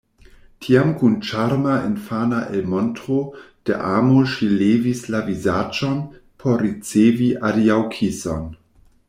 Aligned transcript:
Tiam 0.67 0.87
kun 1.01 1.17
ĉarma 1.31 1.75
infana 1.89 2.39
elmontro 2.59 3.17
de 3.71 3.77
amo 3.91 4.23
ŝi 4.33 4.49
levis 4.63 5.05
la 5.17 5.23
vizaĝon 5.29 6.01
por 6.43 6.67
ricevi 6.69 7.31
adiaŭkison. 7.53 8.51